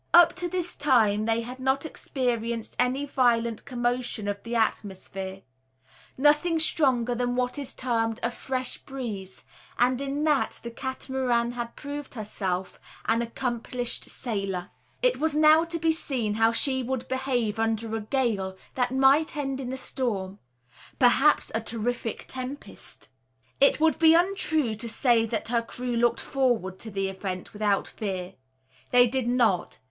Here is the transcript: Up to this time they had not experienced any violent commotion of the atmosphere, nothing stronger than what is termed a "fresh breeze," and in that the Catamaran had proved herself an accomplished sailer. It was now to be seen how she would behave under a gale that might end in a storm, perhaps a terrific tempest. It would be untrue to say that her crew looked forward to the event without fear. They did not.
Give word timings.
Up 0.15 0.33
to 0.37 0.49
this 0.49 0.73
time 0.75 1.25
they 1.27 1.41
had 1.41 1.59
not 1.59 1.85
experienced 1.85 2.75
any 2.79 3.05
violent 3.05 3.65
commotion 3.65 4.27
of 4.27 4.41
the 4.41 4.55
atmosphere, 4.55 5.43
nothing 6.17 6.57
stronger 6.57 7.13
than 7.13 7.35
what 7.35 7.59
is 7.59 7.71
termed 7.71 8.19
a 8.23 8.31
"fresh 8.31 8.79
breeze," 8.79 9.45
and 9.77 10.01
in 10.01 10.23
that 10.23 10.59
the 10.63 10.71
Catamaran 10.71 11.51
had 11.51 11.75
proved 11.75 12.15
herself 12.15 12.79
an 13.05 13.21
accomplished 13.21 14.09
sailer. 14.09 14.71
It 15.03 15.19
was 15.19 15.35
now 15.35 15.65
to 15.65 15.77
be 15.77 15.91
seen 15.91 16.33
how 16.33 16.51
she 16.51 16.81
would 16.81 17.07
behave 17.07 17.59
under 17.59 17.95
a 17.95 18.01
gale 18.01 18.57
that 18.73 18.89
might 18.91 19.37
end 19.37 19.59
in 19.59 19.71
a 19.71 19.77
storm, 19.77 20.39
perhaps 20.97 21.51
a 21.53 21.61
terrific 21.61 22.25
tempest. 22.27 23.07
It 23.59 23.79
would 23.79 23.99
be 23.99 24.15
untrue 24.15 24.73
to 24.73 24.89
say 24.89 25.27
that 25.27 25.49
her 25.49 25.61
crew 25.61 25.95
looked 25.95 26.21
forward 26.21 26.79
to 26.79 26.89
the 26.89 27.07
event 27.07 27.53
without 27.53 27.87
fear. 27.87 28.33
They 28.89 29.05
did 29.05 29.27
not. 29.27 29.77